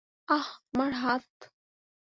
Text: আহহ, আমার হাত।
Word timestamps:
আহহ, 0.27 0.49
আমার 0.73 0.91
হাত। 0.93 1.25